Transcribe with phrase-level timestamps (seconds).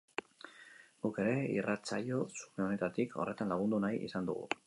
[1.05, 4.49] Guk ere irratsaio xume honetatik horretan lagundu nahi izan dugu.